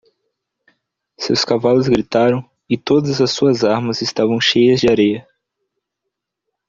[1.15, 2.43] Seus cavalos gritaram?
[2.67, 5.29] e todas as suas armas estavam cheias de areia.